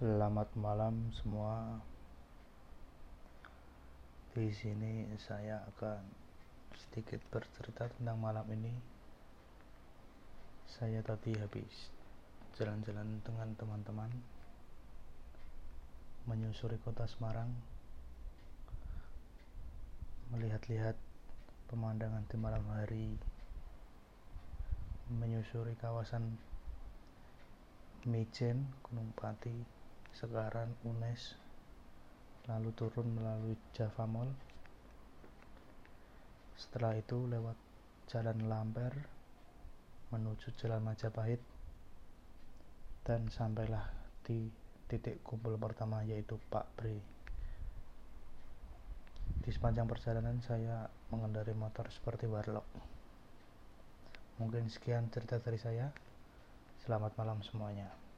Selamat 0.00 0.48
malam 0.56 1.12
semua. 1.12 1.76
Di 4.32 4.48
sini 4.48 5.04
saya 5.20 5.60
akan 5.76 6.00
sedikit 6.72 7.20
bercerita 7.28 7.84
tentang 7.84 8.16
malam 8.16 8.48
ini. 8.48 8.72
Saya 10.64 11.04
tadi 11.04 11.36
habis 11.36 11.92
jalan-jalan 12.56 13.20
dengan 13.20 13.52
teman-teman 13.60 14.08
menyusuri 16.24 16.80
kota 16.80 17.04
Semarang 17.04 17.52
melihat-lihat 20.32 20.96
pemandangan 21.68 22.24
di 22.24 22.40
malam 22.40 22.64
hari 22.72 23.20
menyusuri 25.12 25.76
kawasan 25.76 26.40
Mijen 28.08 28.64
Gunung 28.80 29.12
Pati 29.12 29.79
Sekarang 30.10 30.74
UNES 30.82 31.38
lalu 32.50 32.74
turun 32.74 33.14
melalui 33.14 33.54
Java 33.70 34.10
Mall. 34.10 34.30
Setelah 36.58 36.98
itu 36.98 37.30
lewat 37.30 37.54
jalan 38.10 38.50
Lamper 38.50 38.90
menuju 40.10 40.50
jalan 40.58 40.82
Majapahit 40.82 41.38
dan 43.06 43.30
sampailah 43.30 43.86
di 44.26 44.50
titik 44.90 45.22
kumpul 45.22 45.54
pertama 45.54 46.02
yaitu 46.02 46.36
Pak 46.50 46.66
Bre. 46.74 46.98
Di 49.40 49.50
sepanjang 49.54 49.86
perjalanan 49.86 50.42
saya 50.42 50.90
mengendarai 51.14 51.54
motor 51.54 51.86
seperti 51.88 52.26
warlock. 52.26 52.66
Mungkin 54.42 54.66
sekian 54.66 55.06
cerita 55.14 55.38
dari 55.38 55.56
saya. 55.56 55.86
Selamat 56.82 57.14
malam 57.14 57.38
semuanya 57.46 58.09